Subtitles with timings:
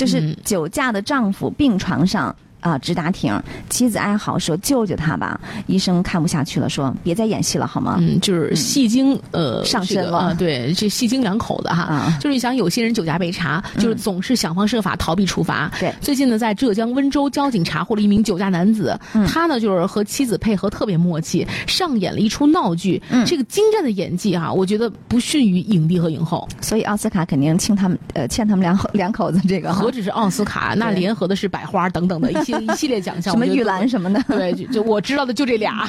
[0.00, 2.34] 就是酒驾的丈夫病床上。
[2.60, 15.70] 啊，直打挺，妻子哀嚎说：“救救他吧！”医生看不下去了，说：“别再演戏了，好吗？”嗯，就是戏精呃上身了啊，对，这戏精两口子哈，就是想有些人酒驾被查，就是总是想方设法逃避处罚。
[15.80, 23.00] 对，最近呢，在浙江温州，交警查获了一名酒驾男子，他呢就是和妻子配合特别默契，上演了一出闹剧。
[23.26, 29.72] 这个精湛的演技啊，我觉得不逊于影帝和影后，所以奥斯卡肯定欠他们呃欠他们两两口子这个。
[29.72, 32.49] 何止是奥斯卡， 那联合的是百花等等的一些。
[32.50, 35.88] 一系列奖项，什么玉兰什么的，对，就我知道的就这俩。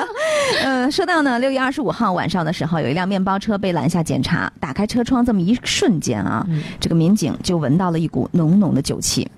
[0.62, 6.46] 嗯，说到呢，六月二十五号晚上的时候，有一辆面包车被拦下检查，打开车窗这么一瞬间啊，
[6.80, 9.28] 这个民警就闻到了一股浓浓的酒气。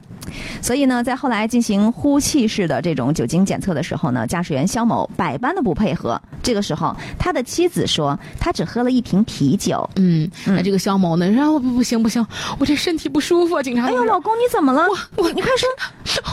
[0.61, 6.21] 所以呢，在后来进行呼气式的这种酒精检测的时候呢，驾驶员肖某百般的不配合。
[6.43, 9.89] 这个时候，他的妻子说，他只喝了一瓶啤酒。
[9.97, 12.25] 嗯，那这个肖某呢，说不不行不行，
[12.59, 13.87] 我这身体不舒服，警察。
[13.87, 14.87] 哎呦，老公你怎么了？
[15.17, 15.69] 我我你快说，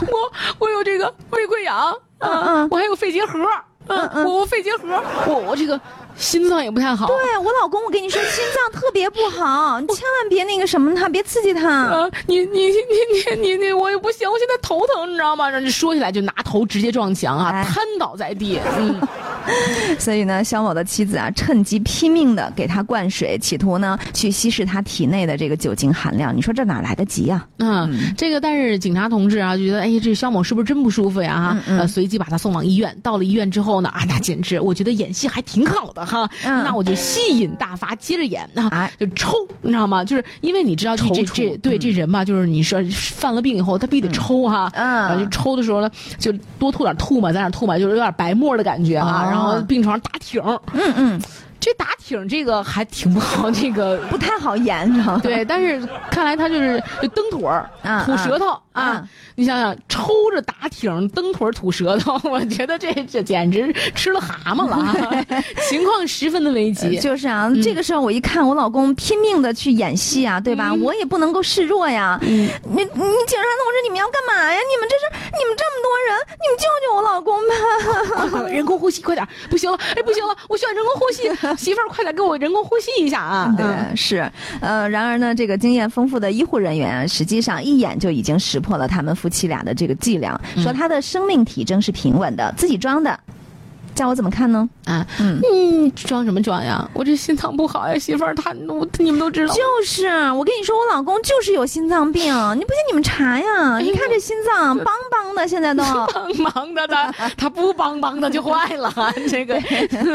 [0.02, 3.38] 我我有这个胃溃疡，嗯嗯，我还有肺结核，
[3.88, 5.80] 嗯嗯，我我肺结核，我我这个。
[6.18, 7.06] 心脏也不太好。
[7.08, 11.68] 对我老公，我跟你说，心脏特别不好， 你千万别那个什么他，别刺激他。
[11.68, 12.72] 啊，你你你
[13.36, 15.50] 你你你，我也不行，我现在头疼，你知道吗？
[15.50, 18.58] 让你说起来就拿头直接撞墙啊，瘫倒在地。
[18.78, 18.98] 嗯。
[19.98, 26.36] 所以呢，肖某的妻子啊，趁机拼命的给他灌水，企图呢去稀释他体内的这个酒精含量。
[26.36, 27.46] 你说这哪来得及啊？
[27.58, 31.36] 嗯，这个但是警察同志啊，就觉得哎，这肖某是不是真不舒服呀？
[31.36, 32.96] 哈，呃，随即把他送往医院。
[33.02, 36.04] 到了医院之后呢，啊， 那简直我觉得演戏还挺好的。
[36.04, 40.04] 哈，那我就吸引大发，接着演啊，就抽，你知道吗？
[40.04, 49.35] 就是因为你知道这这这对这人嘛，就是你说犯了病以后，他必须得抽哈，嗯，就抽的时候呢，就多吐点吐嘛，在那吐嘛，就是有点白沫的感觉啊，然后
[49.68, 50.42] 病床上打挺，
[50.72, 51.22] 嗯嗯。
[51.58, 55.20] 这打挺这个还挺不好，这个 不太好演，知道吗？
[55.20, 55.80] 对，但是
[56.12, 56.80] 看来他就是
[57.12, 57.68] 蹬腿儿、
[58.04, 59.02] 吐舌头啊！
[59.34, 65.24] 你想想，抽着打挺、蹬腿儿、吐舌头， 我觉得这这简直吃了蛤蟆了，
[65.68, 67.00] 情况十分的危急。
[67.00, 70.72] 就是啊，这个时候我一看我老公拼命的去演戏啊，对吧？
[70.72, 72.16] 我也不能够示弱呀。
[72.22, 74.58] 你你警察同志，你们要干嘛呀？
[74.60, 77.45] 你们这是你们这么多人，你们救救我老公吧！
[78.50, 79.26] 人工呼吸，快点！
[79.48, 81.22] 不行了，哎，不行了，我需要人工呼吸。
[81.62, 83.54] 媳妇儿，快点给我人工呼吸一下啊！
[83.56, 93.18] 对，是，呃，然而呢，这个经验丰富的医护人员实际上一眼就已经识破了他们夫妻俩的这个伎俩，说他的生命体征是平稳的，自己装的。
[93.96, 94.68] 叫我怎么看呢？
[94.84, 96.88] 啊，嗯，装什么装呀？
[96.92, 99.54] 我这心脏不好呀，媳妇儿，他我你们都知道。
[99.54, 102.22] 就是，我跟你说，我老公就是有心脏病，
[102.54, 103.78] 你不信你们查呀？
[103.78, 106.86] 你看这心脏梆梆的，现在都 梆梆的，
[107.16, 108.92] 他他不梆梆的就坏了。
[109.28, 109.58] 这个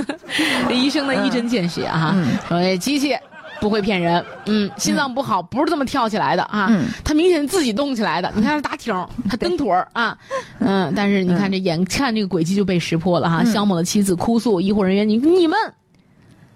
[0.72, 2.16] 医生的一针见血哈，
[2.48, 3.18] 说机器。
[3.62, 6.70] 不会骗人，嗯，心脏不好不是这么跳起来的啊，
[7.06, 8.30] 他明显自己动起来的。
[8.36, 8.94] 你看他打挺，
[9.30, 10.18] 他蹬腿儿啊，
[10.60, 13.44] 嗯，但是你看这眼看这个轨迹就被识破了哈。
[13.46, 15.58] 肖某的妻子哭诉，医护人员，你你们。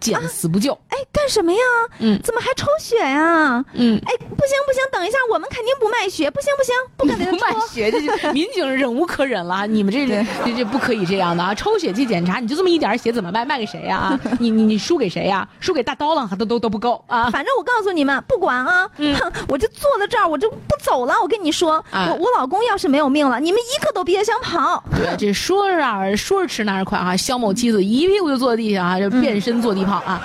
[0.01, 0.77] 见死不救！
[0.95, 1.59] 哎，干什么呀？
[1.99, 3.63] 嗯，怎么还抽血呀？
[3.73, 7.99] 嗯，哎，不行不行，等一下，我们肯定不卖血，不行不行，不可能卖血，这
[8.31, 11.53] 民警忍无可忍了，你们这这这不可以这样的啊！
[11.53, 13.43] 抽血去检查，你就这么一点血怎么卖？
[13.45, 13.97] 卖给谁呀？
[13.97, 15.47] 啊 你你你输给谁呀？
[15.59, 17.29] 输给大刀了还都都都不够啊！
[17.29, 19.13] 反正我告诉你们，不管啊，哼，
[19.49, 21.13] 我就坐在这儿，我就不走了。
[21.21, 24.83] 我跟你说，我我老公要是没有命了，你们一个都别想跑。
[24.95, 29.85] 对，这说着啊，说着迟那着快啊，肖某妻子一屁股就坐在地下啊，就变身坐地。
[29.85, 30.19] 炮啊！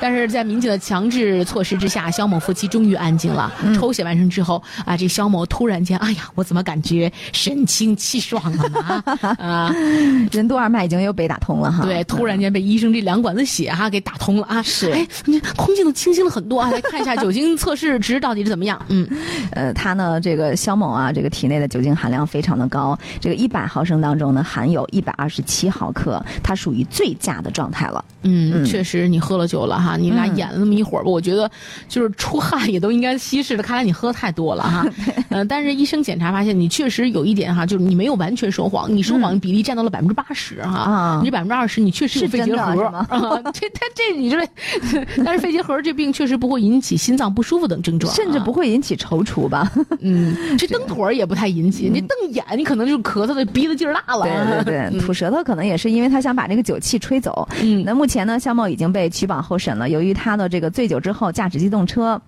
[0.00, 3.52] 但是在民警的强制措施之下，肖某夫妻终于安静了。
[3.74, 9.02] 抽血完成之后啊，这肖某突然间，哎呀，我怎么感觉神清气爽了呢
[9.38, 9.74] 啊？
[10.32, 11.84] 任督二脉已经又被打通了哈。
[11.84, 14.62] 对，突然间被医生这两管子血哈给打通了啊！
[14.62, 16.70] 是，哎，你空气都清新了很多啊！
[16.72, 18.80] 来看一下酒精测试值到底是怎么样？
[18.88, 19.06] 嗯，
[19.52, 28.04] 呃，他呢，这个肖某啊，这个体内的酒精含量非常的高，这个一百毫升当中呢，含有一百二十七毫克，它属于醉驾的状态了。
[28.22, 29.00] 嗯，确实。
[29.10, 31.50] 你喝了酒了哈，你俩演了那么一会儿吧，我觉得
[31.88, 33.62] 就是出汗也都应该稀释的。
[33.62, 34.86] 看来你喝的太多了哈。
[35.30, 40.70] 嗯，但是医生检查发现你确实有一点哈，就是你没有完全说谎，你说谎比例占到了百分之八十哈。
[40.70, 42.74] 啊，你百分之二十你确实有肺结核。
[43.52, 44.38] 这他这你这，
[45.24, 49.70] 但是肺结核这病确实不会引起心脏不舒服等症状，甚至不会引起踌躇吧？
[50.00, 54.24] 嗯，这蹬腿儿也不太引起，你瞪眼你可能就咳嗽的鼻子劲儿大了。
[54.24, 57.48] 对对对，吐舌头可能也是因为他想把这个酒气吹走。
[57.62, 59.89] 嗯，那目前呢，肖某已经被取保候审了。
[59.90, 62.20] 由于他的这个醉酒之后驾驶机动车，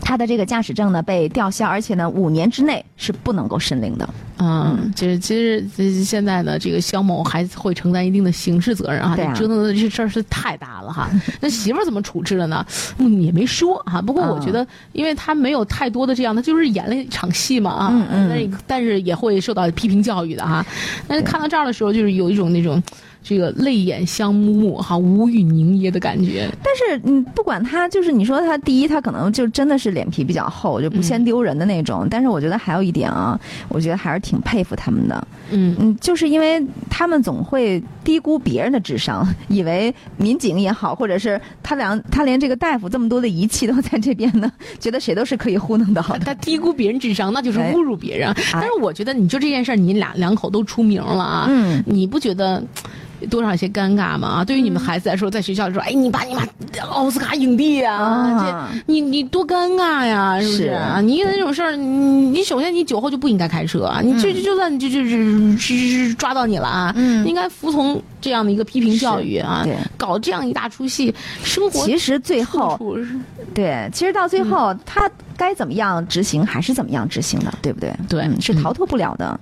[0.00, 4.08] 他的这个驾驶证呢被吊销，而且呢五年之内是不能够申领的。
[4.42, 11.10] 嗯，其实其实现在呢，这个肖某还会承担一定的刑事责任啊，折腾的这事儿是太大了哈。
[11.42, 12.64] 那媳妇儿怎么处置了呢？
[12.96, 14.00] 嗯，也没说哈。
[14.00, 18.06] 不过我觉得，因为他没有太多的这样，他就是演了一场戏嘛啊。
[18.30, 20.64] 那但是也会受到批评教育的哈。
[21.06, 22.82] 那看到这儿的时候，就是有一种那种。
[23.22, 26.48] 这个泪眼相目哈，无语凝噎的感觉。
[26.62, 32.08] 但是，你，不管他，就是你说他第一，他可能就真的是脸皮比较厚，就不嫌丢人的那种。
[32.10, 33.38] 但是，我觉得还有一点啊，
[33.68, 35.28] 我觉得还是挺佩服他们的。
[35.50, 44.50] 嗯嗯，就是因为他们总会低估别人的智商，以为民警也好，或者是他俩，他连这个大夫这么多的仪器都在这边呢，
[44.80, 46.00] 觉得谁都是可以糊弄的。
[46.24, 48.34] 他低估别人智商，那就是侮辱别人。
[48.52, 52.64] 但是，我觉得你就这件事儿，你俩两口都出名了啊，嗯，你不觉得？
[53.28, 54.44] 多少些尴尬嘛啊！
[54.44, 56.42] 对于你们孩子来说，在学校里说，哎，你爸你妈
[56.88, 61.00] 奥斯卡影帝啊，这你你多尴尬呀，是不是啊？
[61.00, 64.00] 你那种事儿，你你首先你酒后就不应该开车啊！
[64.02, 66.94] 你就就算就就是抓到你了啊，
[67.26, 69.66] 应该服从这样的一个批评教育啊！
[69.96, 72.78] 搞这样一大出戏，生活其实最后
[73.54, 77.90] 对，其实到最后他该怎么样执行还是怎么样执行的，对不对？
[78.08, 79.40] 对，是逃脱不了的。